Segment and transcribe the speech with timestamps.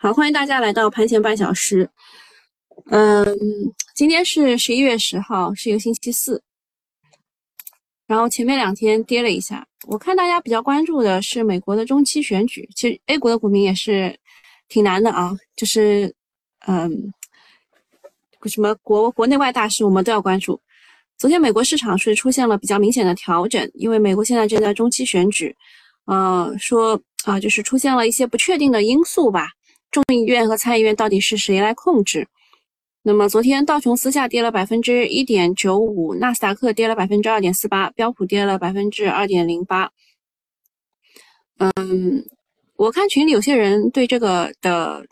[0.00, 1.90] 好，欢迎大家来到盘前半小时。
[2.86, 3.36] 嗯，
[3.96, 6.40] 今天是十一月十号，是一个星期四。
[8.06, 12.68] 然后前面两天跌了一下，我看大家比较关注的是美国的中期选举。
[12.76, 14.16] 其实 A 股的股民也是
[14.68, 16.14] 挺难的啊，就是
[16.68, 17.12] 嗯，
[18.44, 20.60] 什么国国内外大事我们都要关注。
[21.16, 25.56] 昨天美国市场是出现了比较明显的调整，因为美国现在正在中期选举，
[26.04, 29.48] 呃，说啊，就是出现了一些不确定的因素吧。
[29.90, 32.28] 众议院和参议院到底是谁来控制？
[33.02, 39.90] 那么昨天道琼斯下跌了百分之一点九五，纳斯达克跌了百分之二点四八，标普跌了百分之二点零八。
[41.56, 42.22] 嗯，
[42.76, 45.06] 我看群里有些人对这个的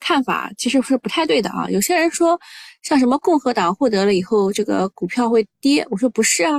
[0.00, 1.70] 看法其实是不太对的啊。
[1.70, 2.40] 有些人说，
[2.82, 5.86] 像什么共和党获得了以后，这个股票会跌。
[5.90, 6.52] 我说不是啊，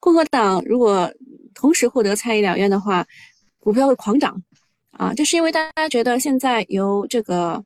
[0.00, 1.08] 共和党如果
[1.54, 3.06] 同时获得参议两院的话，
[3.60, 4.42] 股票会狂涨。
[4.98, 7.62] 啊，就是因为大家觉得现在由这个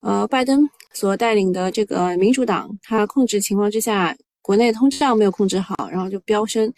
[0.00, 6.72] 呃拜登所带领的这个民主党，他控制情况之下，国内通胀没有控制好，然后就飙升，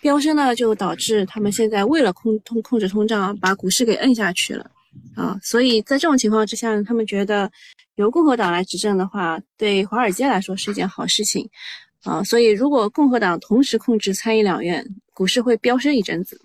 [0.00, 4.70] 飙升呢就导致他们现在为了控通控制通胀，把股市给摁下去了
[5.14, 5.38] 啊。
[5.42, 7.50] 所以在这种情况之下，他们觉得
[7.96, 11.48] 由共和党来执政的话，对华尔街来说是一件好事情
[12.04, 12.24] 啊。
[12.24, 16.40] 所以如果共和党同时控制参议两院，股市会飙升一阵子，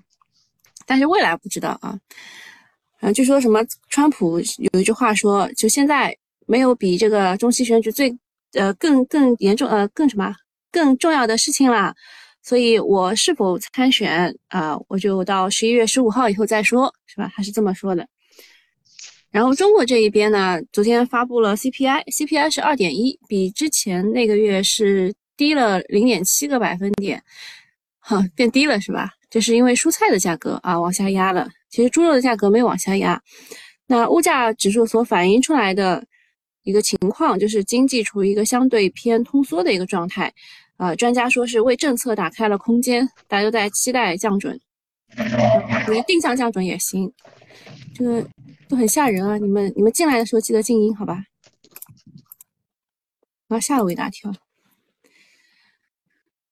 [0.85, 1.97] 但是未来不知道啊。
[3.01, 4.39] 嗯，就说什么川普
[4.73, 8.13] 有一句话说，就现在没有比这个中期选举最
[8.53, 10.33] 呃更更严重呃更什么
[10.71, 11.95] 更重要的事情啦，
[12.43, 17.31] 所以我是否参选啊，我就到十一月十五号以后再说，是吧？
[17.35, 18.07] 他是这么说的。
[19.31, 27.23] 然后中国这一边呢，昨天发布了 CPI，CPI 是二点一，比之前那个月是低了零点七个百分点，
[27.99, 29.11] 哈，变低了是吧？
[29.29, 31.47] 就是因为蔬菜的价格啊往下压了。
[31.69, 33.21] 其实猪肉的价格没有往下压，
[33.87, 36.03] 那物价指数所反映出来的
[36.63, 40.33] 一个情况，就是经济处于一个相对偏通缩的一个状态。
[40.77, 44.59] 呃，专家说是为政策打开了空间，大家都在期待降准，
[45.87, 47.11] 连定向降准也行。
[47.93, 48.25] 这个
[48.69, 49.37] 都很吓人啊！
[49.37, 51.25] 你们你们进来的时候记得静音好吧？
[53.49, 54.33] 啊，吓了我一大跳。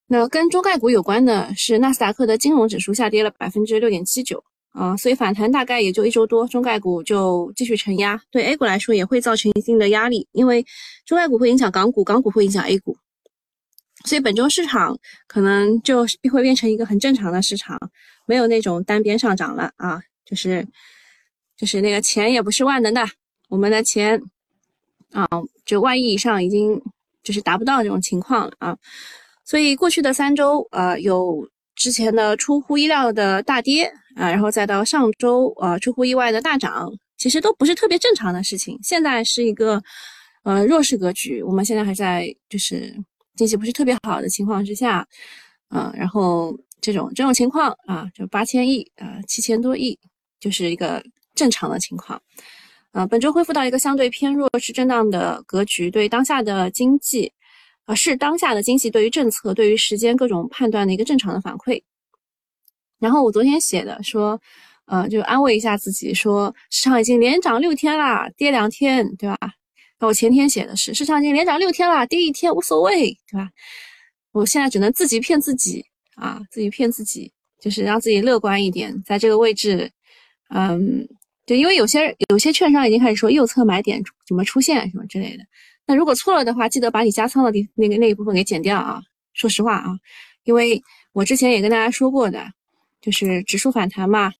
[0.07, 4.43] 那跟中概股有关的是纳斯达克的金融指数下跌了百分之六点七九。
[4.77, 10.63] 啊，所以反弹大概也就一周多，中概股就继续承压，对 A 股来说也会造成一定的压力，因为
[11.03, 12.95] 中概股会影响港股，港股会影响 A 股，
[14.05, 14.95] 所以本周市场
[15.27, 17.75] 可能就会变成一个很正常的市场，
[18.27, 20.63] 没有那种单边上涨了啊，就是
[21.57, 23.03] 就是那个钱也不是万能的，
[23.49, 24.21] 我们的钱
[25.11, 25.27] 啊，
[25.65, 26.79] 就万亿以上已经
[27.23, 28.77] 就是达不到这种情况了啊，
[29.43, 31.49] 所以过去的三周呃有。
[31.79, 38.77] 之前的出乎意料的大跌啊，然后再到上周啊出乎意外的大涨，其实都不是特别正常的事情。
[38.81, 39.81] 现在是一个
[40.43, 42.93] 呃弱势格局，我们现在还在就是
[43.35, 45.07] 经济不是特别好的情况之下，
[45.69, 49.97] 啊，然后这种这种情况啊，就八千亿啊七千多亿，
[50.39, 51.03] 就是一个
[51.35, 52.19] 正常的情况。
[52.91, 57.31] 啊，本周恢复到一个相对偏弱势震荡的格局，对当下的经济。
[57.85, 61.81] 啊，是当下的经济对于政策、对于时间各种判断的一个正常的反馈。
[62.99, 64.39] 然后我昨天写的说，
[64.85, 69.37] 呃，就安慰一下自己，说市场已经连涨六天啦，跌两天，对吧？
[69.99, 73.49] 那我前天写的是市场已经连涨六天啦，跌一天无所谓，对吧？
[74.31, 75.83] 我现在只能自己骗自己
[76.15, 79.89] 啊，自己骗自己，就是让自己乐观一点，在这个位置，
[80.49, 81.07] 嗯，
[81.45, 85.43] 对，因为有些有些券商已经开始说右侧买点怎么出现什么之类的。
[85.85, 89.01] 那如果错了的话，记得把你加仓的地那个那一部分给减掉啊！
[89.33, 89.95] 说实话啊，
[90.43, 90.81] 因为
[91.13, 92.45] 我之前也跟大家说过的，
[93.07, 94.33] 就是指数反弹嘛，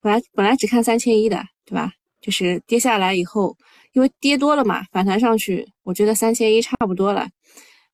[0.00, 1.92] 本来本来只看三千一的，对吧？
[2.22, 3.54] 就是跌下来以后，
[3.92, 7.28] 因为跌多了嘛，反弹上去，我觉得三千一差不多了。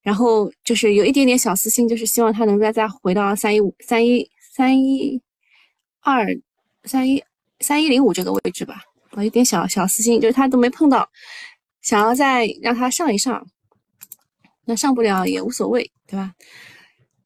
[0.03, 5.21] 然后就是有一点点小私心，就是希望它能再再回到三一五、三一三一
[5.99, 6.25] 二、
[6.85, 7.21] 三一
[7.59, 8.81] 三一零五这个位置吧。
[9.15, 11.11] 我有点小小私心，就是它都没碰到。
[11.83, 13.45] 想要再让它上一上，
[14.65, 16.33] 那上不了也无所谓，对吧？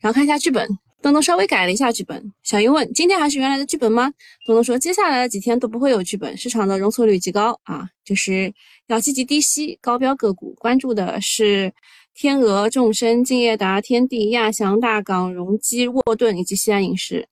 [0.00, 0.66] 然后看一下剧本，
[1.02, 2.32] 东东稍微改了一下剧本。
[2.44, 4.12] 小英问：今天还是原来的剧本吗？
[4.46, 8.54] 东东说：接下来的几天都不会有剧本，市场的容错率极高啊，就是
[8.86, 10.54] 要积极低吸高标个股。
[10.54, 11.72] 关注的是
[12.14, 17.28] 天鹅、众生、敬业达、天地、亚翔、大港、荣基、沃顿以及西安影视。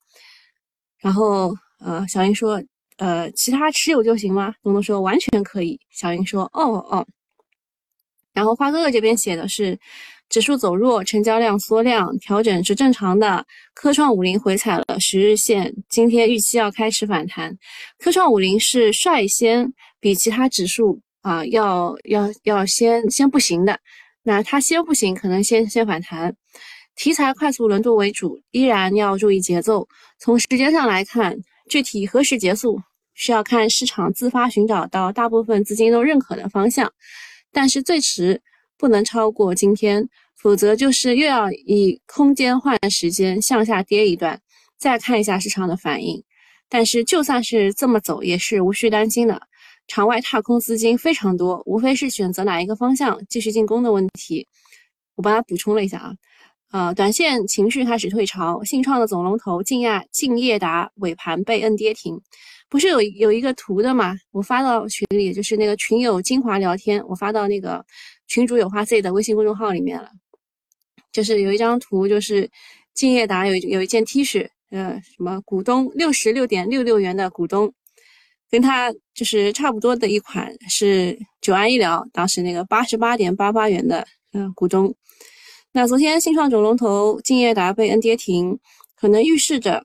[0.98, 2.60] 然后，呃，小英说：
[2.96, 4.52] 呃，其他持有就行吗？
[4.64, 5.78] 东东说：完全可以。
[5.90, 7.06] 小英说：哦哦。
[8.32, 9.78] 然后花哥哥这边写的是，
[10.30, 13.44] 指数走弱，成交量缩量，调整是正常的。
[13.74, 17.58] 科创五零回踩了十日线，今天预期要开始反弹。
[17.98, 23.80] 科创五零是率先比其他指数啊要要要先先不行的。
[24.22, 26.36] 那它先不行，可能先先反弹。
[26.94, 29.88] 题材快速轮动为主，依然要注意节奏。
[30.20, 31.36] 从时间上来看，
[31.68, 32.80] 具体何时结束，
[33.14, 36.92] 需要看市场自发寻找到大部分资金都认可的方向。
[37.50, 38.40] 但是最迟
[38.80, 44.40] 不能超过今天，否则就是又要以空间换时间向下跌一段，
[44.78, 46.24] 再看一下市场的反应。
[46.70, 49.42] 但是就算是这么走，也是无需担心的。
[49.86, 54.48] 场外踏空资金非常多，无非是选择哪一个方向继续进攻的问题。
[55.14, 56.14] 我帮他补充了一下啊。
[56.72, 62.18] 呃，短线情绪开始退潮，信创的总龙头晋亚晋业达尾盘被摁跌停，
[62.68, 64.14] 不是有有一个图的嘛？
[64.30, 67.84] 我发到群里，就是那个群友精华聊天，我发到那个
[68.30, 70.08] 群主有话 Z 的微信公众号里面了。
[71.12, 72.48] 就是有一张图，就是
[72.94, 77.74] 敬业达有有一件 T 恤，呃，什么股东六十六点六六元的股东，
[78.48, 84.94] 跟他就是差不多的一款是九安医疗，当时那个八十八点八八元的嗯股东。
[85.72, 88.60] 那昨天新创总龙头敬业达被 N 跌停，
[88.94, 89.84] 可能预示着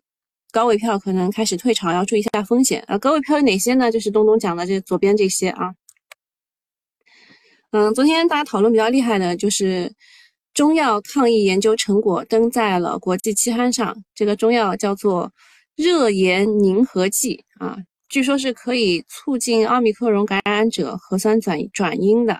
[0.51, 2.99] 高位票可能开始退潮，要注意一下风险啊。
[2.99, 3.91] 高位票有哪些呢？
[3.91, 5.73] 就是东东讲的这左边这些啊。
[7.77, 9.91] 嗯，昨天大家讨论比较厉害的就是
[10.53, 15.29] 中药抗疫研究成果登在了国际期刊上，这个中药叫做
[15.75, 17.77] 热盐凝合剂啊，
[18.07, 22.39] 据说是可以促进奥密克戎感染者核酸转转阴的。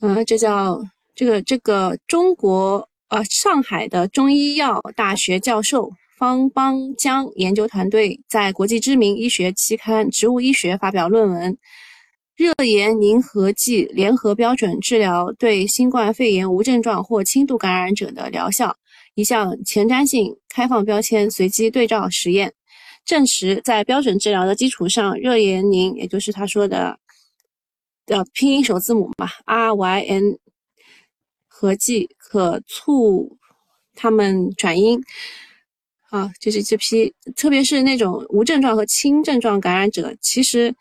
[0.00, 0.78] 嗯，这叫。
[1.14, 11.56] 这个这个中国呃上海的中医药大学教授方邦江研究团队在国际知名医学期刊《植物医学》发表论文：
[12.36, 18.76] 热炎凝合剂联合标准治疗对新冠肺炎无症状或轻度感染者的疗效，
[19.14, 22.52] 一项前瞻性开放标签随机对照实验，
[23.06, 26.98] 证实在标准治疗的基础上，热炎凝也就是他说的
[28.04, 30.38] 的拼音首字母嘛，R Y N。
[31.58, 33.38] 合剂可促
[33.94, 35.00] 他们转阴
[36.10, 40.74] 啊，就是这批，特别是那种无症状和轻症状感染者，其实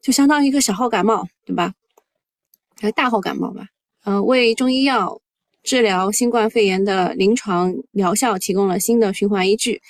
[0.00, 1.72] 就相当于一个小号感冒，对吧？
[2.80, 3.66] 还是大号感冒吧？
[4.04, 5.20] 嗯，为中医药
[5.62, 9.80] 治疗新冠肺炎的临床疗效提供了新的循环依据。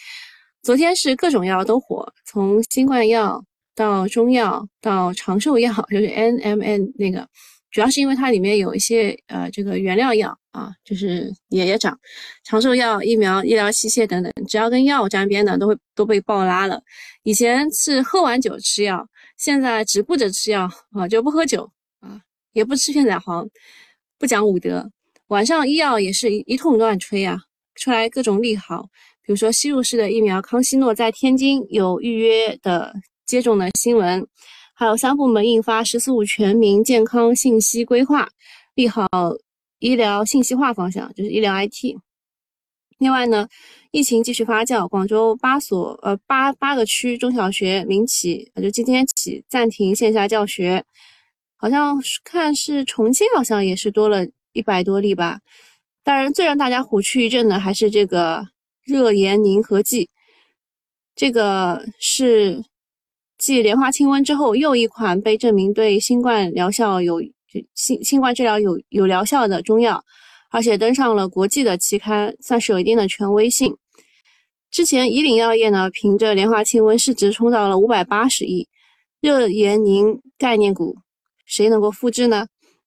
[0.62, 3.42] 昨天是各种药都火，从新冠药
[3.74, 7.26] 到中药到长寿药，就是 N M N 那个。
[7.70, 11.96] 主要是因为它里面有一些呃这个原料药啊，就是也也涨，
[12.42, 16.82] 长寿药、疫苗、医疗器械等等，只要跟药沾边的都会都被爆拉了。
[17.22, 19.06] 以前是喝完酒吃药，
[19.40, 22.20] 现在只顾着吃药啊，就不喝酒啊，
[22.52, 23.48] 也不吃片仔癀，
[24.19, 24.92] 不讲武德。
[25.28, 27.38] 晚上医药也是一一通乱吹啊，
[27.75, 28.82] 出来各种利好，
[29.22, 32.94] 比如说吸入式的疫苗康希诺在天津有预约的
[33.25, 34.28] 接种的新闻。
[34.75, 38.28] 还有三部门印发“十四五”全民健康信息规划，
[38.75, 39.08] 利好
[39.78, 41.96] 医疗信息化方向，就是医疗 IT。
[42.98, 43.48] 另外呢，
[43.90, 50.84] 疫情继续发酵，广州八所呃八八个区中小学民企就今天起暂停线下教学，
[51.56, 55.40] 好像看是重庆好像也是多了一百多例吧。
[56.02, 58.46] 当然，最让大家虎躯一震的还是这个
[58.84, 60.08] 热盐凝合剂，
[61.14, 62.64] 这个是。
[63.42, 67.23] 继莲花清瘟之后，又一款被证明对新冠疗效有
[67.75, 70.04] 新新冠治疗有有疗效的中药，
[70.50, 73.75] 而且登上了国际的期刊，算是有一定的权威性。
[74.70, 78.68] 之前以岭药业呢，凭着莲花清瘟市值冲到了五百八十亿，
[79.20, 80.96] 热盐凝概念股，
[81.46, 82.46] 谁能够复制呢？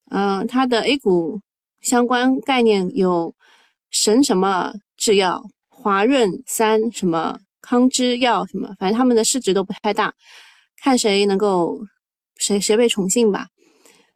[0.09, 1.41] 嗯，它的 A 股
[1.81, 3.33] 相关概念有
[3.89, 7.39] 神什么制药、华润三什么。
[7.65, 10.13] 康之药什么，反正他们的市值都不太大，
[10.81, 11.79] 看谁能够
[12.35, 13.47] 谁谁被宠幸吧。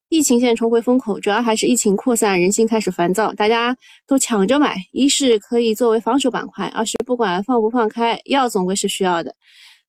[0.09, 4.77] 疫情现在重回风口，主要还是疫情扩散，人心开始烦躁，大家都抢着买。
[4.93, 9.35] 一是可以作为防守板块，二是不管放不放开，药总归是需要的。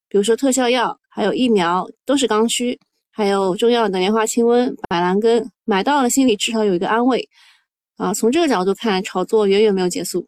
[0.09, 2.77] 比如说特效药，还有疫苗都是刚需，
[3.13, 7.29] 还有中药的莲花清瘟、板蓝根，买到了心里至少有一个安慰
[7.97, 8.13] 啊。
[8.13, 10.27] 从这个角度看，炒作远远没有结束。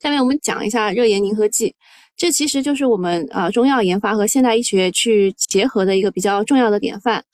[0.00, 1.72] 下面我们讲一下热盐凝合剂，
[2.16, 7.24] 这其实就是我们啊中药研发和现代医学去结合的一个比较重要的典范。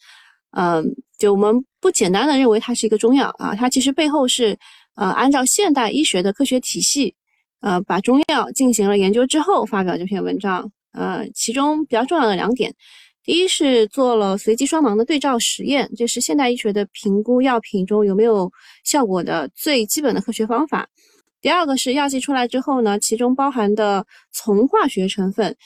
[0.57, 0.85] 嗯，
[1.19, 4.57] 就我们不简单的认为它是一个中药啊，它其实背后是
[4.95, 7.15] 呃按照现代医学的科学体系，
[7.61, 10.71] 呃把中药进行了研究之后发表这篇文章。
[10.93, 12.71] 呃，其中比较重要的两点，
[13.25, 18.53] 第一是做了随机双盲的对照实验，这是现代医学的评估药品中有没有
[18.85, 20.87] 效果的最基本的科学方法。
[21.41, 25.57] 第二个是药剂出来之后呢，其中包含的从化学成分，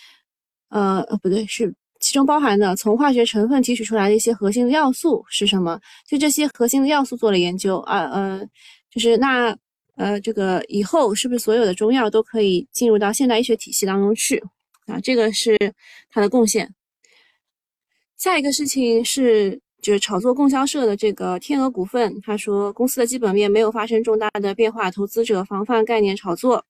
[0.69, 1.75] 呃不对，是
[2.17, 5.79] 中包含的从化学成分提取出来的一些核心的要素是什么？
[6.09, 8.41] 就这些核心的要素做了研究啊，呃，
[8.91, 9.55] 就是那
[9.97, 14.43] 呃，这个以后是不是所有的中药都可以进入到现代医学体系当中去
[14.87, 14.99] 啊？
[15.01, 15.59] 这个是
[16.09, 16.75] 他的贡献。
[18.17, 26.65] 下一个事情是，就是炒作供销社的这个天鹅股份，他说公司的基本面没有发生重大的变化，投资者防范概念炒作，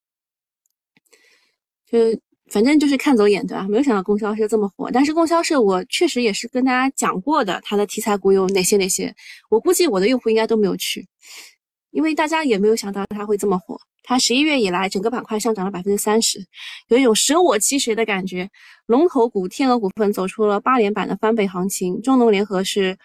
[1.88, 2.20] 就。
[2.50, 3.66] 反正就是看走眼，对吧？
[3.68, 9.14] 没有想到供销社这么火，但是供销社我确实也是跟大家讲过的，它的题材股有哪些哪些。
[9.50, 11.06] 我估计我的用户应该都没有去，
[11.90, 13.78] 因为大家也没有想到它会这么火。
[14.02, 16.38] 它十一月以来整个板块上涨了百分之三十，
[16.88, 18.48] 有一种舍我其谁的感觉。
[18.86, 22.96] 龙头股天鹅股份走出了八连板的翻倍行情，中农联合是。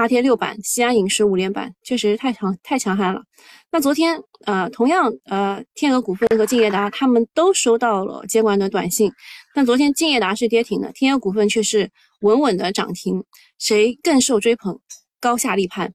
[0.00, 3.22] 八天六板，西安影视五连板，确实太强太强悍了。
[3.70, 9.12] 那昨天，呃，同样，呃，天鹅股份和敬业达他们都收到了监管的短信。
[9.54, 11.90] 但昨天敬业达是跌停的，天鹅股份却是
[12.22, 13.22] 稳稳的涨停。
[13.58, 14.80] 谁更受追捧？
[15.20, 15.92] 高下立判。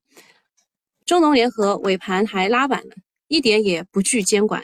[1.04, 2.90] 中农联合尾盘还拉板了，
[3.26, 4.62] 一点也不惧监管。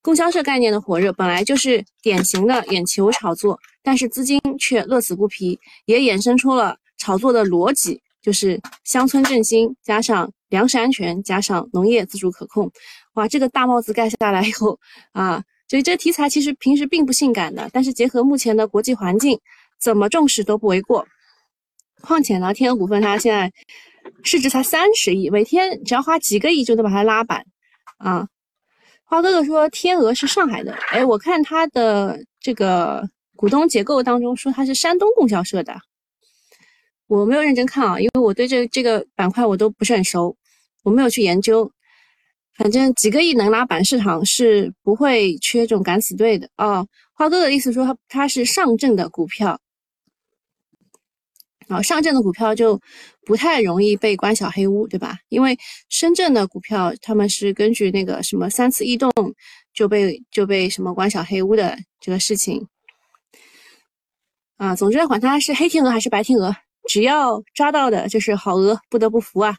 [0.00, 8.02] 供销社概念的火热本来就是典型的眼球炒作，但是资金却乐此不疲，也衍生出了炒作的逻辑。
[8.22, 12.70] 就是乡村振兴加上粮食安全加上农业自主可控，
[13.14, 14.78] 哇，这个大帽子盖下来以后
[15.12, 19.38] 啊，所以这题材其实平时并不性感的，但是结合目前的国际环境，
[19.80, 21.06] 怎么重视都不为过。
[22.00, 23.52] 况且呢，天鹅股份它现在
[24.22, 27.44] 市值才三十亿，每天只要花几个亿就能把它拉板
[27.98, 28.28] 啊。
[29.04, 35.74] 花哥哥说天鹅是上海的，哎，我看他的这个股东结构当中说他是山东供销社的。
[37.12, 40.34] 我没有认真看啊，因为我对这这个板块我都不是很熟，
[40.82, 41.70] 我没有去研究。
[42.56, 46.86] 反正几个亿能拉板，市场是不会缺这种敢死队的哦。
[47.12, 49.60] 花哥的意思说他他是上证的股票，
[51.68, 52.80] 啊，上证的股票就
[53.26, 55.18] 不太容易被关小黑屋，对吧？
[55.28, 55.58] 因为
[55.90, 59.12] 深圳的股票他们是根据那个什么三次异动
[59.74, 62.66] 就被就被什么关小黑屋的这个事情
[64.56, 64.74] 啊。
[64.74, 66.56] 总之，管它是黑天鹅还是白天鹅。
[66.88, 69.56] 只要抓到的就是好鹅，不得不服啊！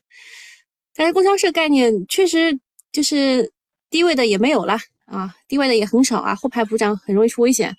[0.95, 2.59] 但是供销社概念确实
[2.91, 3.51] 就是
[3.89, 7.75] 低位的也没有了啊，低位的也很少啊，后排补涨很容易出危险。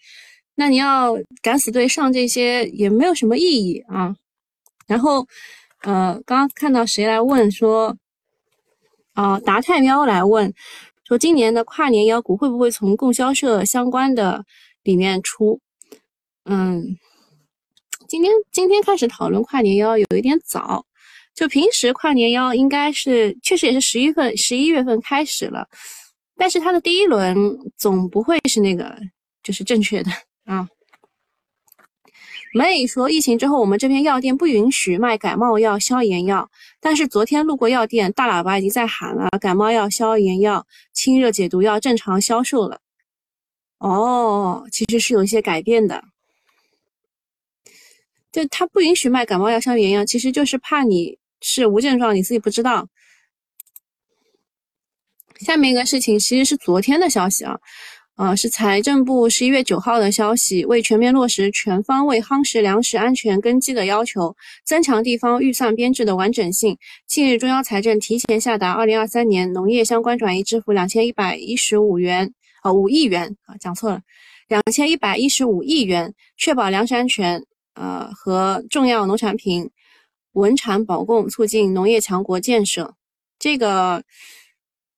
[0.54, 4.16] 那你要敢死队上这些也没有什么意义啊。
[4.86, 5.26] 然后，
[5.82, 7.96] 呃，刚刚看到谁来问说，
[9.12, 10.52] 啊，达泰喵来问
[11.06, 14.44] 说，今年的跨年妖股会不会从供销社相关的
[14.82, 15.60] 里面出？
[16.44, 16.98] 嗯。
[18.14, 20.86] 今天今天开始讨论跨年妖有一点早，
[21.34, 25.66] 就平时跨年妖应该是确实也是十一份十一月份开始了，
[26.36, 27.36] 但是它的第一轮
[27.76, 28.96] 总不会是那个
[29.42, 30.12] 就是正确的
[30.44, 30.68] 啊。
[32.52, 36.48] 梅说疫情之后我们这边药店不允许卖感冒药、消炎药，
[36.80, 42.78] 但是昨天路过药店，大喇叭已经在喊了，感冒药、消炎药、清热解毒药正常销售了。
[43.78, 46.00] 哦，其实是有一些改变的。
[48.34, 52.88] 就他不允许卖感冒药、消炎药，其实就是怕你是无症状，你自己不知道。
[55.38, 57.56] 下面一个事情其实是昨天的消息啊，
[58.16, 64.34] 呃，是财政部十一月九号的消息，为全面落实全方位夯实粮食安全根基的要求，
[64.66, 66.76] 增强地方预算编制的完整性。
[67.06, 74.00] 近日，中央财政提前下达二零二三年农业相关转移支付两千一百一十五元，啊，五亿元啊，讲错了，
[74.48, 77.44] 两千一百一十五亿元，确保粮食安全。
[77.74, 79.70] 呃，和重要农产品
[80.32, 82.94] 稳产保供，促进农业强国建设，
[83.38, 84.02] 这个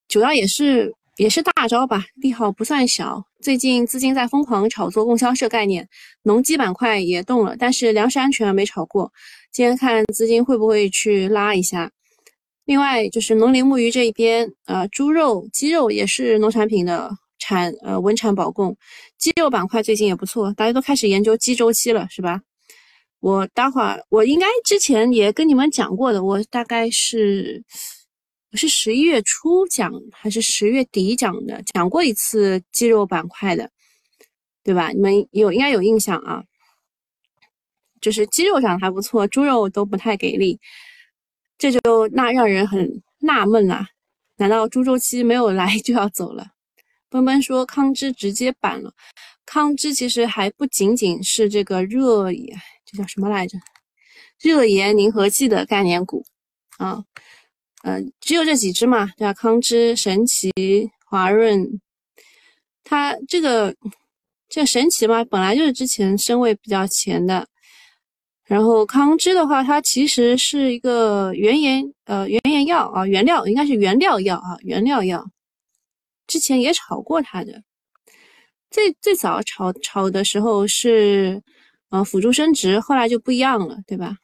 [0.08, 3.24] 主要也是也是大招吧，利好不算小。
[3.40, 5.88] 最近资金在疯狂炒作供销社概念，
[6.22, 9.12] 农机板块也动了，但是粮食安全没炒过。
[9.52, 11.90] 今天看资金会不会去拉一下？
[12.64, 18.76] 另外就是农林牧渔这一边，呃，猪肉、鸡肉也是农产品的产，呃，稳产保供。
[19.16, 22.40] 鸡肉板块最近也不错，大家都开始研究鸡周期了，是吧？
[23.20, 27.64] 我待会儿，我应该之前也跟你们讲过的，我大概是
[28.52, 33.70] 我是十一月初讲还是十月底讲的，讲过一次鸡肉板块的，
[34.62, 34.90] 对吧？
[34.90, 36.44] 你们有应该有印象啊，
[38.00, 40.60] 就是鸡肉涨得还不错，猪肉都不太给力，
[41.58, 41.80] 这就
[42.12, 43.88] 那让人很纳闷啊，
[44.36, 46.46] 难道猪周期没有来就要走了？
[47.08, 48.92] 奔奔说康芝直接板了，
[49.46, 52.30] 康芝其实还不仅仅是这个热。
[52.86, 53.58] 这叫什么来着？
[54.40, 56.24] 热盐凝合剂的概念股
[56.78, 57.04] 啊，
[57.82, 59.32] 嗯，只有这几只嘛，对吧？
[59.34, 60.52] 康芝、神奇、
[61.06, 61.80] 华润，
[62.84, 63.74] 它这个
[64.48, 67.48] 这神奇嘛，本来就是之前身位比较前的，
[68.44, 75.26] 然后康芝的话，它其实是一个原研呃原研药啊，原料应该是原料药啊，原料药。
[76.26, 77.62] 之前也炒过它的，
[78.70, 81.42] 最最早炒炒的时候是
[81.90, 84.16] 呃辅助生殖，后来就不一样了，对吧？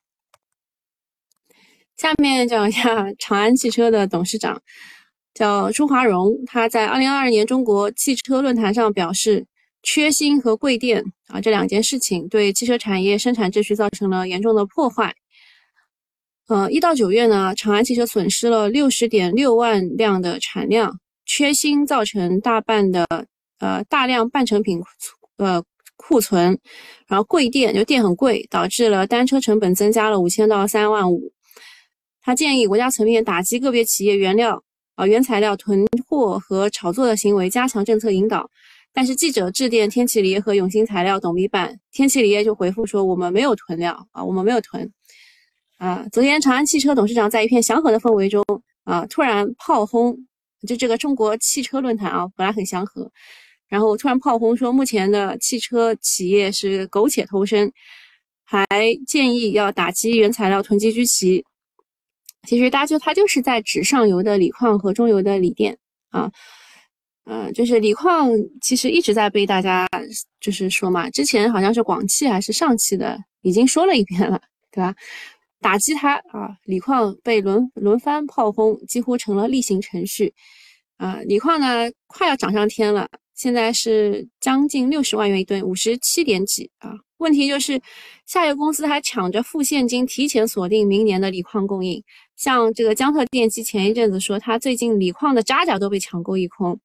[1.97, 4.63] 下面讲一下 长安汽车的董事长
[5.35, 9.47] 叫朱华荣，他在二零二二年中国汽车论坛上表示。
[9.85, 15.13] 缺芯和贵电啊，这两件事情对汽车产业生产秩序造成了严重的破坏。
[16.47, 23.05] 呃，一到九月呢，长安汽车损失了六十点六万辆的产量，缺芯造成大半的
[23.59, 24.81] 呃大量半成品
[25.39, 25.65] 呃
[26.03, 26.59] 库存，
[27.07, 31.33] 然后贵电就电很贵，导致了单车成本增加了五千到三万五。
[32.21, 34.63] 他建议国家层面打击个别企业原料
[34.95, 38.51] 啊原材料囤货和炒作的行为，加强政策引导。
[38.93, 44.93] 但是记者致电天齐锂业和永兴材料董秘办，天齐锂业就回复说我们没有囤料啊，我们没有囤。
[45.79, 48.45] 啊，昨天长安汽车董事长在一片祥和的氛围中
[48.85, 50.17] 啊，突然炮轰，
[50.69, 53.11] 就这个中国汽车论坛啊，本来很祥和，
[53.73, 57.73] 然后突然炮轰说目前的汽车企业是苟且偷生，
[58.45, 58.67] 还
[59.07, 61.43] 建议要打击原材料囤积居奇。
[62.47, 65.79] 其实大家就他就是在指上游的锂矿和中游的锂电
[66.11, 66.31] 啊。
[67.25, 68.29] 嗯，就是锂矿
[68.61, 69.89] 其实一直在被大家
[70.39, 74.39] 就是说嘛，之前好像是广汽还是上汽的已经说了一遍了，
[74.71, 74.95] 对吧？
[75.63, 80.35] 打击它啊，锂矿被轮轮番炮轰，几乎成了例行程序。
[80.99, 83.09] 啊，锂矿呢快要涨上天了，
[83.43, 86.93] 现在是将近六十万元一吨，五十七点几啊。
[87.19, 87.83] 问题就是
[88.25, 92.01] 下游公司还抢着付现金，提前锁定明年的锂矿供应。
[92.37, 96.79] 像这个江特电机前一阵子说，他最近锂矿的渣渣都被抢购一空。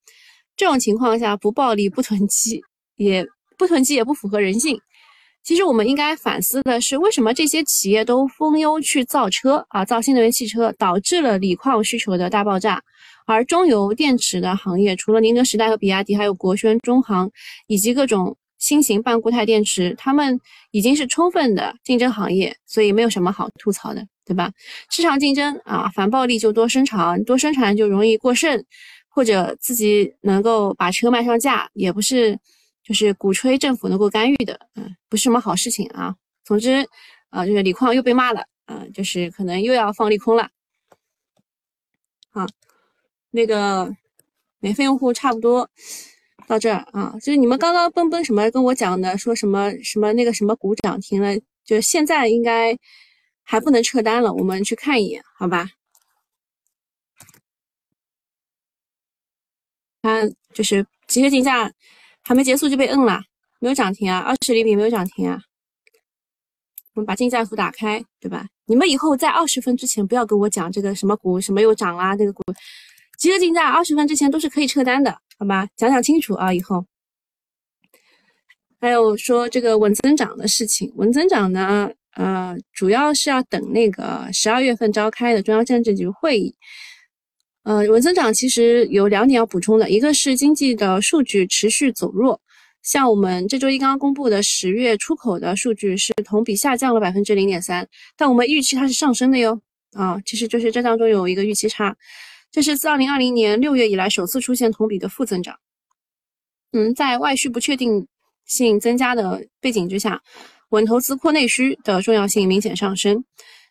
[0.56, 2.64] 这种情况下不暴力不囤积，
[2.96, 3.24] 也
[3.56, 4.80] 不囤积也不符合人性。
[5.44, 12.82] 其实我们应该反思的是，为什么这些企业都蜂拥去造车啊，造新能源汽车，导致了锂矿需求的大爆炸。
[13.28, 17.30] 而中游电池的行业，除了宁德时代和比亚迪，还有国轩、中航
[17.68, 20.40] 以及各种新型半固态电池，他们
[20.72, 24.52] 已经是充分的竞争行业，所以没有什么好吐槽的，对吧？
[24.90, 28.66] 市场竞争啊，反暴利就多生产，多生产就容易过剩。
[29.10, 32.38] 或者自己能够把车卖上价，也不是
[32.84, 36.16] 就是鼓吹政府能够干预的，嗯，不是什么好事情啊。
[36.46, 36.88] 总之，
[37.32, 40.52] 啊，就是锂矿又被骂了，嗯，就是可能又要放利空了。
[42.30, 42.46] 好，
[43.38, 43.96] 那个
[44.60, 45.70] 免费用户差不多
[46.48, 52.76] 到这儿啊，就是你们刚刚奔奔什么跟我讲的，说什么什么那个什么股涨停了，就是现在应该
[53.44, 55.70] 还不能撤单了，我们去看一眼，好吧？
[60.02, 61.72] 看就是集合竞价
[62.24, 63.22] 还没结束就被摁了，
[63.60, 65.40] 没有涨停啊，二十厘米没有涨停啊。
[66.96, 68.48] 我们把竞价图打开，对吧？
[68.66, 72.42] 你们以后在二十分之前不要跟我讲这个什么股什么又涨啦，这个股
[73.18, 75.68] 集合竞价二十分之前都是可以撤单的，好吧？
[75.76, 76.86] 讲讲清楚啊，以后。
[78.80, 86.54] 还有说这个稳增长的事情，稳增长呢，呃，主要是要等那个十二月份召开的中央政治局会议。
[87.64, 92.40] 呃，稳增长其实有两点要补充的，一个是经济的数据持续走弱，
[92.84, 99.60] 像我们这周一刚刚公布的十月出口的数据是同比下降了百分之零点三，但我们预期它是上升的哟。
[99.94, 101.96] 啊，其实就是这当中有一个预期差，
[102.58, 105.60] 这是自二零二零年六月以来首次出现同比的负增长。
[106.72, 108.08] 嗯，在外需不确定
[108.48, 110.20] 性增加的背景之下，
[110.70, 113.24] 稳投资扩内需的重要性明显上升。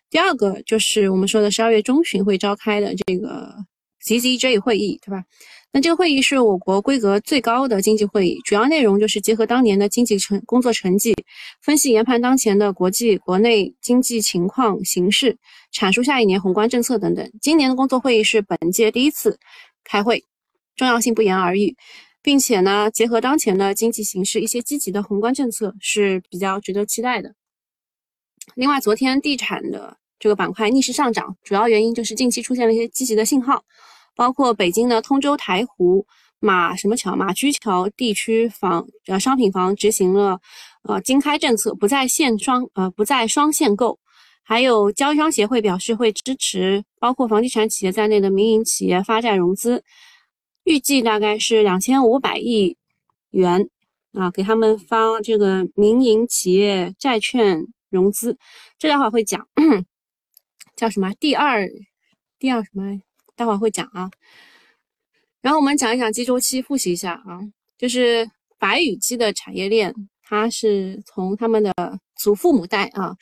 [0.09, 3.53] 第二个就是我们说的十二月中旬会召开的这个。
[4.05, 5.21] CCJ 会议对吧？
[5.81, 11.13] 这个会议是我国规格最高的经济会议，主要内容就是结合当年的经济成工作成绩，
[11.61, 15.37] 分析研判当前的国际国内经济情况形势，
[15.73, 17.31] 阐述下一年宏观政策等等。
[17.41, 19.37] 今年的工作会议是本届第一次
[19.83, 20.23] 开会，
[20.75, 21.75] 重要性不言而喻，
[22.21, 27.33] 并且呢，结合当前的经济形势，一些积极的宏观政策是比较值得期待的。
[28.55, 33.63] 另外，昨天地产的这个板块逆势上涨，主要原因就是近期出现了一些积极的信号。
[34.17, 36.05] 包括北京的通州台湖
[36.39, 40.41] 马什么桥马驹桥地区房呃商品房执行了
[40.83, 43.99] 呃经开政策，不再限双呃不再双限购，
[44.43, 49.83] 还有交易商协会表示会支持包括房地产企业在内的民营企业发债融资，
[50.63, 52.75] 预计大概是两千五百亿
[53.29, 53.69] 元
[54.13, 58.37] 啊，给他们发这个民营企业债券融资，
[58.79, 59.47] 这待会会讲
[60.75, 61.13] 叫什么？
[61.19, 61.67] 第二
[62.39, 62.99] 第二什么？
[63.37, 64.09] 待会儿会讲啊，
[65.41, 67.39] 然后我们讲一讲鸡周期，复习一下啊，
[67.77, 71.71] 就是白羽鸡的产业链，它是从他们的
[72.17, 73.15] 祖父母代啊，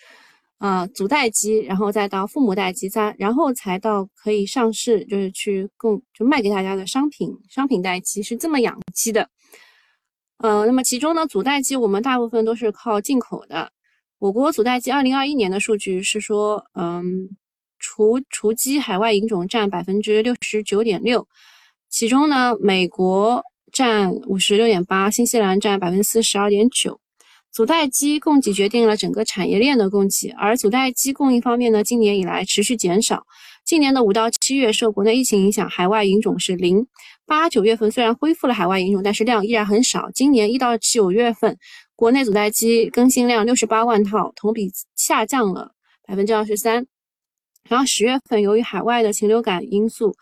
[0.60, 9.30] 呃祖代鸡，然后再到父母代鸡，再然后才到可以上市，就是去供就卖给大家的商品商品代鸡是这么养鸡的。
[10.38, 13.70] 呃，那么其中呢，祖代鸡我们大部分都是靠进口的。
[14.20, 17.30] 我国祖代鸡二零二一年的数据是说，嗯，
[17.96, 21.30] 雏雏鸡海外引种占百分之六十九点六，
[21.90, 27.00] 其中呢，美国占五十六点八，新西兰占百分之四十二点九。
[27.54, 33.26] 祖代鸡供给决定了整个产业链的供给，而祖代鸡供应方面呢，今年以来持续减少。
[33.64, 36.86] 今年的五到七月受国内疫情影响，海外引种是零。
[37.26, 40.12] 八九月份虽然恢复了海外引种，但是量依然很少。
[40.14, 41.58] 今年一到九月份，
[41.96, 45.72] 国内祖代鸡更新量六十八万套，同比下降了
[46.06, 46.86] 百分之二十三。
[47.68, 50.16] 然后十月份，由于海外的禽流感因素，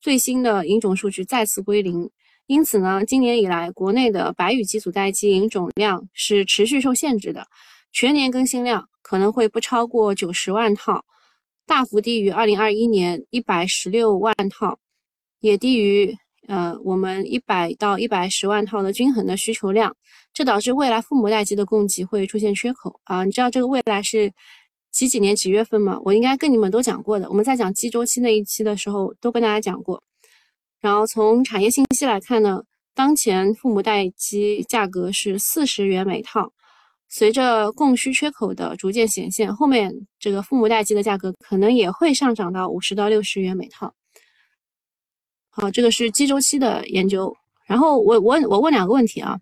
[0.00, 2.10] 最新的引种数据再次归零。
[2.46, 7.46] 因此呢，今年以来国内的白羽鸡祖代鸡引种量是持续受限制的，
[7.92, 11.04] 全年更新量可能会不超过九十万套。
[11.64, 14.78] 大幅低于二零二一年一百十六万套，
[15.38, 16.12] 也低于
[16.48, 19.94] 呃我们一百到一百十万套的均衡的需求量，
[20.34, 23.24] 这导致未来父母代鸡的供给会出现缺口啊！
[23.24, 24.32] 你知道这个未来是
[24.90, 25.98] 几几年几月份嘛？
[26.04, 30.02] 我应该跟你们都讲过的，我们在讲基周期那一期的时候都跟大家讲过。
[30.80, 32.62] 然后从产业信息来看呢，
[32.94, 36.52] 当前父母代鸡价格是四十元每套。
[37.12, 43.92] 随着供需缺口的逐渐显现，后面这个父母代鸡的价格可能也会上涨到五十到六十元每套。
[45.48, 47.36] 好，这个是基周期的研究。
[47.66, 49.40] 然后我我我问两个问题啊，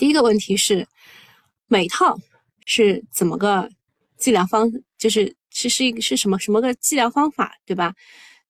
[0.00, 0.84] 第一个问题是
[1.68, 2.18] 每套
[2.66, 3.70] 是怎么个
[4.18, 7.94] 计量方，就是是是一个是什么什么个计量方法，对吧？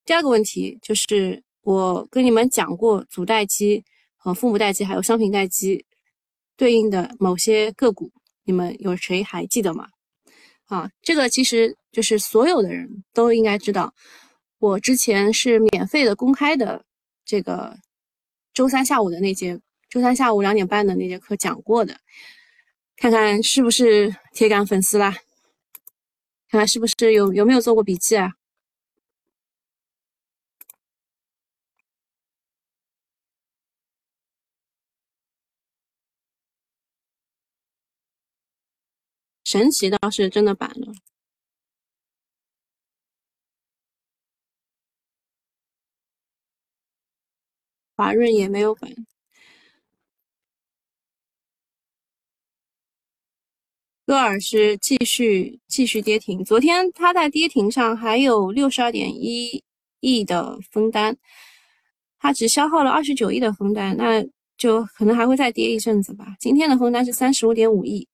[0.04, 3.85] 第二个问题就是我跟你们讲过，祖代鸡
[4.16, 5.85] 和父母代鸡还有商品代鸡。
[6.57, 8.11] 对应的某些个股，
[8.42, 9.87] 你们有谁还记得吗？
[10.64, 13.94] 啊，这个其实就是所有的人都应该知道。
[14.59, 16.85] 我之前是免费的公开的
[17.24, 17.78] 这个
[18.52, 21.96] 周三下午的那节，周三下午两点半的那节课讲过的，
[22.96, 25.14] 看看是不是铁杆粉丝啦？
[26.48, 28.34] 看看是不是有有没有做过笔记啊？
[39.44, 40.92] 神奇倒是真的板了，
[47.96, 48.90] 华润也没有板，
[54.09, 59.62] 戈尔是继续继续跌停，昨天它在跌停上还有六十二点一
[60.01, 61.14] 亿的封单，
[62.18, 64.25] 它只消耗了二十九亿的封单，那
[64.57, 66.35] 就可能还会再跌一阵子吧。
[66.40, 68.09] 今天的封单是三十五点五亿。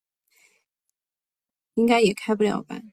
[1.75, 2.91] 应该也开不了板。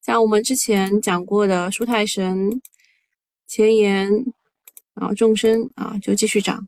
[0.00, 2.60] 像我们之前讲过的舒泰神、
[3.46, 4.08] 前沿，
[4.94, 6.66] 然后众生啊，就继续涨。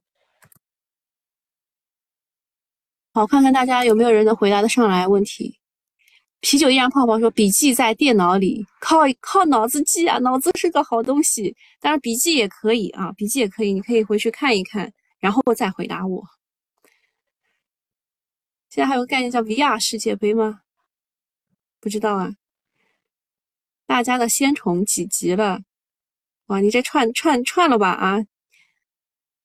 [3.16, 5.56] 好，看看大家有没有人能回答得上来问题。
[6.40, 11.54] 啤酒依然泡泡说：“笔记在电脑里，靠靠脑子记啊，脑子是个好东西。
[11.78, 16.24] 当然笔记也可以啊，笔记也可以，你可以回去看一看。”然后再回答我。
[18.68, 20.62] 现在还有个概念叫 VR 世界杯吗？
[21.80, 22.34] 不知道啊。
[23.86, 25.60] 大家的仙宠几级了？
[26.46, 28.18] 哇，你这串串串了吧啊！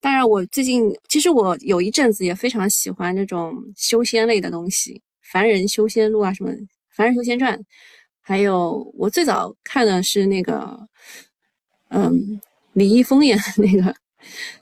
[0.02, 4.94] 当然，我最近其实我有一阵子也非常喜欢这种修仙类的东西，
[5.32, 6.52] 《凡人修仙录》啊，什么
[6.96, 7.58] 《凡人修仙传》，
[8.22, 10.80] 还有我最早看的是那个，
[11.90, 12.40] 嗯，
[12.74, 13.96] 李易峰演的那个，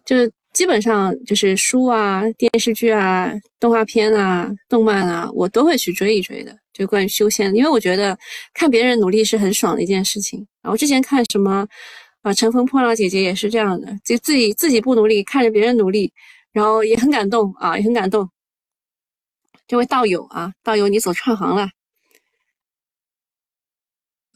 [0.05, 0.31] 就是。
[0.53, 6.57] 基本上就是书啊、电视剧啊、动画片啊、动漫啊，我都会去追一追的。
[6.73, 8.17] 就关于修仙，因为我觉得
[8.55, 10.43] 看别人努力是很爽的一件事情。
[10.63, 11.67] 然后之前看什么
[12.21, 16.13] 啊，《乘风破浪姐姐》也是这样的，就自己自己不努力，看着别人努力，
[16.51, 18.29] 然后也很感动啊，也很感动。
[19.67, 21.69] 这位道友啊，道友你走串行了，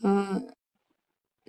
[0.03, 0.53] 嗯。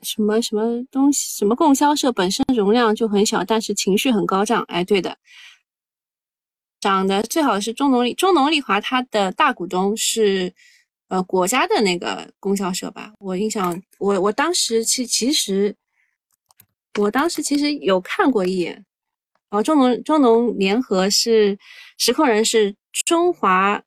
[0.04, 1.38] 什么什么东西？
[1.38, 4.64] 什么供销社本身容量就很小，但是情绪很高涨。
[4.64, 5.16] 哎，对的，
[6.80, 10.52] 涨的最好是中农利中农利华，它的大股东是
[11.06, 13.12] 呃国家的那个供销社吧？
[13.20, 15.76] 我印象，我我当时其其实
[16.98, 18.84] 我当时其实有看过一眼。
[19.50, 21.58] 哦，中农中农联合是
[21.98, 22.74] 实控人是
[23.04, 23.82] 中华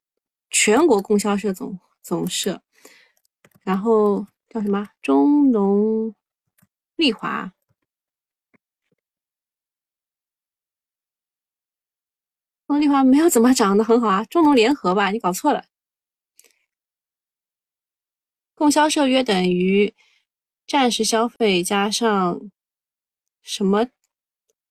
[0.50, 2.62] 全国供销社总总社，
[3.63, 4.26] 然后。
[4.56, 4.88] 叫什么？
[5.02, 6.15] 中农
[6.96, 7.52] 丽华。
[12.65, 15.65] 中地方没有怎么涨的很好啊，中农联合吧，你搞错了。
[18.54, 19.94] 供销社约等于
[20.65, 22.39] 战时消费加上
[23.45, 23.88] 什么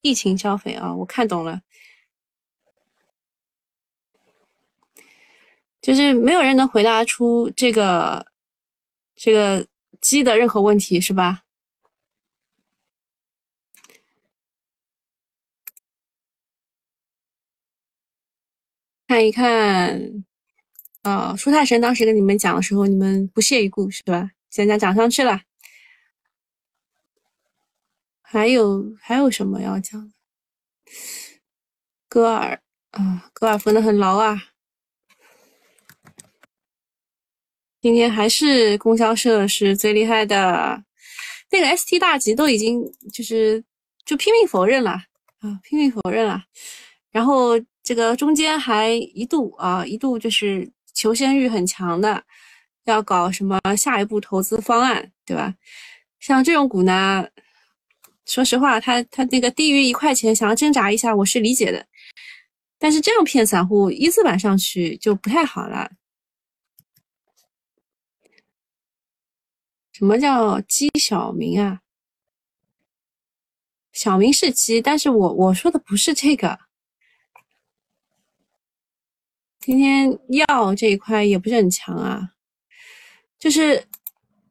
[0.02, 0.94] 疫情消费啊？
[0.94, 1.62] 我看懂了，
[5.80, 8.26] 就是没有人能回答出这个
[9.14, 9.66] 这个
[10.00, 11.44] 鸡的任何问题，是吧？
[19.06, 20.24] 看一看。
[21.04, 24.30] 哦，舒泰神当时跟你们讲的时候，你们不屑一顾是吧？
[24.50, 25.42] 现在涨上去了，
[28.26, 30.12] 还有还有什么要讲的？
[32.08, 32.60] 戈尔
[32.90, 34.42] 啊，戈尔分的很牢啊。
[37.80, 40.82] 今天还是供销社是最厉害的，
[41.50, 42.82] 那个 ST 大吉都已经
[43.12, 43.62] 就是
[44.04, 44.92] 就拼命否认了
[45.40, 46.42] 啊，拼命否认了。
[47.10, 50.72] 然后这个中间还一度啊，一度就是。
[50.96, 52.22] 求生欲很强的，
[52.84, 55.52] 要搞什么下一步投资方案，对吧？
[56.20, 57.26] 像这种股呢，
[58.26, 61.86] 说实话，他他那个低于一块钱，想要挣扎一下，我是理解的。
[62.78, 65.90] 但是这样骗散户一字板上去就不太好了。
[69.92, 71.80] 什么叫鸡小明啊？
[73.92, 76.58] 小明是鸡，但是我我说的不是这个。
[79.60, 82.32] 今天药这一块也不是很强啊，
[83.38, 83.86] 就是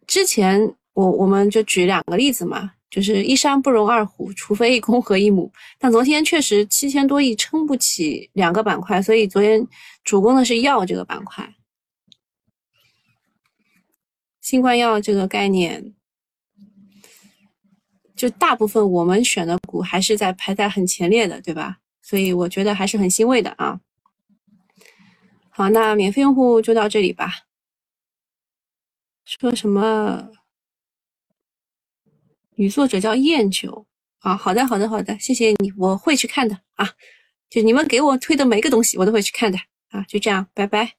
[0.08, 5.52] 之前我我们就举两个例子嘛，就是一山不容二虎，除非一公和一母。
[5.80, 9.68] 但昨天确实七千多亿撑不起两个板块，所以昨天
[10.04, 11.56] 主攻的是药这个板块。
[14.42, 15.96] 新冠药这个概念，
[18.16, 21.80] 就大部分我们选的股还是在排在很前列的，对吧？
[22.04, 23.80] 所以我觉得还是很欣慰的啊。
[25.50, 27.48] 好，那免费用户就到这里吧。
[29.26, 30.30] 说什么？
[32.56, 33.86] 女作者叫燕九
[34.20, 34.36] 啊。
[34.36, 36.90] 好的，好的，好的，谢谢你，我会去看的啊。
[37.50, 39.58] 就你们给我推的每个东西，我都会去看的
[39.90, 40.04] 啊。
[40.08, 40.94] 就这样，拜拜。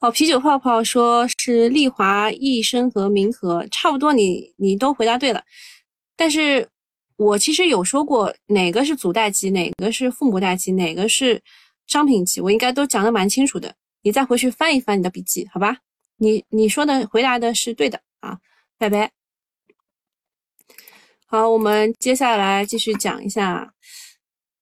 [0.00, 5.42] 哦，啤酒泡泡说是丽华、一生和明和，差不多，你你都回答对了。
[6.16, 6.68] 但是
[7.16, 11.42] 我其实有说过，哪个是祖代机，哪个是父母代机，哪个是。
[11.88, 15.78] 商品期我应该都讲的蛮清楚的，你再回去翻一翻你的笔记，好吧？
[16.16, 18.38] 你你说的回答的是对的啊，
[18.78, 19.10] 拜拜。
[21.32, 23.72] 好，我们接下来继续讲一下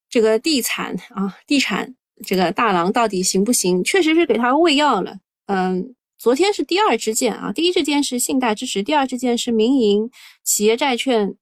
[0.08, 3.82] 这个地产啊，地产这个大郎到底行不行？
[3.82, 5.18] 确实是给他喂药了。
[5.46, 10.08] 嗯，昨天是第二支箭啊，第一支箭是信贷支持，第二支箭是民营
[10.44, 11.34] 企业债券。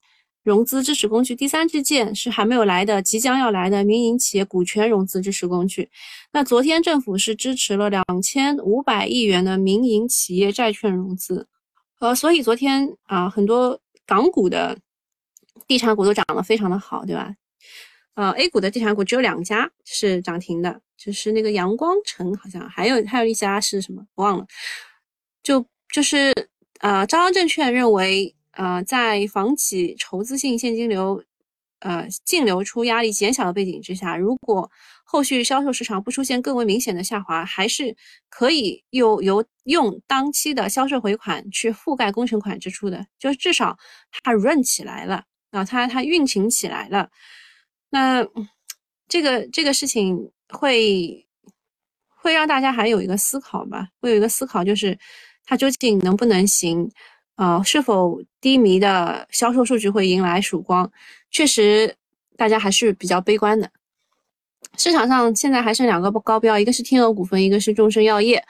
[0.45, 5.91] 融资支持工具第三支箭是还没有来的，即将要来的民营企业股权融资支持工具。
[6.33, 11.47] 那昨天政府是支持了两千五百亿元的民营企业债券融资，
[12.01, 14.79] 呃，所以昨天啊，很多港股的
[15.67, 17.35] 地产股都涨得非常的好，对吧？
[18.15, 24.47] 呃，A 股的地产股只有两家是涨停的，就是那个阳光城，好像还有还有一家是什么我忘了，
[25.43, 26.33] 就就是
[26.81, 28.35] 呃，招商证券认为。
[28.53, 31.23] 呃，在房企筹资性现金流，
[31.79, 34.69] 呃净流出压力减小的背景之下，如果
[35.05, 37.97] 后续销售市场不出现更为明显的下滑，还是
[38.29, 43.79] 可以用由用当期的销售回款去覆盖工程款支出的，就至少
[44.11, 45.23] 它润起来了
[45.59, 47.11] 啊，它它运行起来了。
[47.91, 48.27] 那
[49.09, 51.27] 这个这个事情会
[52.09, 54.99] 会让大家还有一个思考吧，会有一个思考就是
[55.45, 56.91] 它究竟能不能行。
[57.37, 60.91] 啊，是否低迷的销售数据会迎来曙光？
[61.31, 61.95] 确实，
[62.37, 63.71] 大家还是比较悲观的。
[64.77, 68.45] 市场上现在还剩两个高标，一个是天鹅股份，一个是众生药业。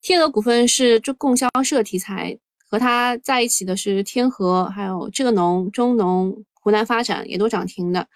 [0.00, 2.38] 天鹅股份是供销社题材，
[2.70, 8.06] 和它在一起的是天河，还有浙农、中农、湖南发展也都涨停的。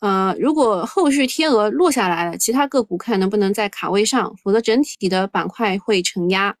[0.00, 6.54] 呃，如果后续天鹅落下来了，其他个股看能不能在卡位上，否则整体的板块会承压。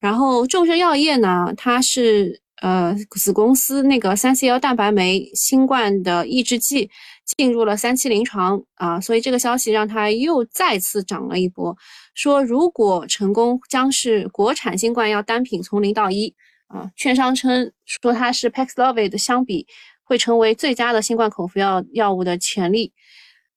[0.00, 6.88] 然后众生药业呢，它是呃子公司那个三 CL 蛋白酶新冠的抑制剂
[7.36, 11.76] 进入了三期临床啊，所以这个消息让它又再次涨了一波。
[12.14, 16.32] 说如果成功，将是国产新冠药单品从零到一
[16.68, 16.88] 啊。
[16.94, 19.66] 券商称说它是 Paxlovid 相比
[20.04, 22.92] 会成为最佳的新冠口服药药物的潜力，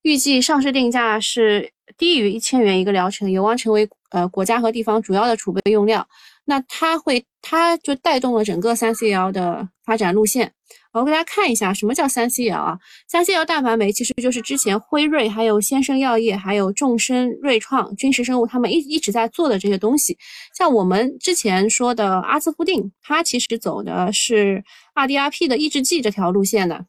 [0.02, 6.08] 预计上市定价是低于一千元一个疗程，有望成为呃国家和地方主要的储备用料。
[6.46, 10.54] 那它会，它就带动了整个三 CL 的发展路线
[10.94, 12.80] 我给大家看一下什么叫三 CL 啊？
[13.08, 20.18] 三 CL 蛋白酶其实就是之前辉瑞、还有先生药业、还有众生、瑞创、君实生物他们一一直在做的这些东西。
[20.56, 26.86] 像我们之前说的阿兹夫定，它其实走的是 RDRP 的抑制剂这条路线的，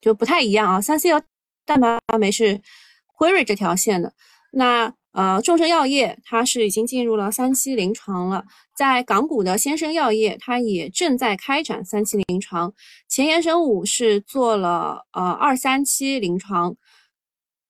[0.00, 0.80] 就不太一样啊。
[0.80, 1.22] 三 CL
[1.66, 2.60] 蛋白酶是
[3.06, 4.12] 辉瑞这条线的，
[4.52, 4.94] 那。
[5.12, 8.44] 呃，众生药业它是已经进入了三期临床了，
[8.74, 12.72] 在港股的先生药业，它也正在开展三期临床。
[13.08, 16.74] 前沿生物是做了呃二三期临床，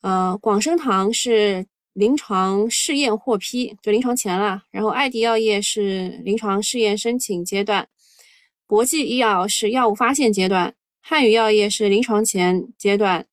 [0.03, 4.63] 呃，广生堂是临床试验获批，就临床前了。
[4.71, 7.89] 然后艾迪药业是临床试验申请阶段，
[8.69, 13.27] 博济医药是药物发现阶段，汉语药业是临床前阶段。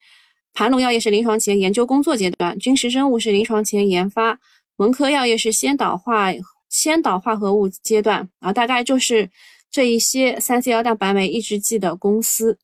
[0.60, 4.38] 盘龙药业是临床前研究工作阶段，君实生物是临床前研发，
[4.76, 6.34] 文科药业是先导化
[6.68, 9.30] 先导化合物阶段啊，大概就是
[9.72, 12.60] 这一些三 C L 蛋白酶抑制剂的公司。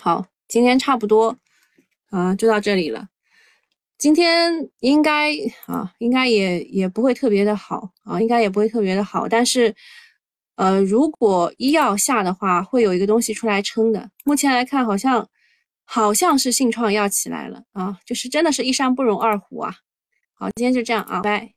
[0.00, 1.36] 好，今天差不多
[2.10, 3.08] 啊，就到这里了。
[3.98, 5.34] 今天应该
[5.66, 9.74] 啊，应该也也不会特别的好啊，应该也不会特别的好，但是
[10.54, 14.08] 呃，如果医药下的话，会有一个东西出来撑的。
[14.22, 15.28] 目前来看，好像。
[15.92, 19.74] 好像是信创要起来了啊，就是真的是一山不容二虎啊。
[20.34, 21.52] 好，今天就这样啊，拜。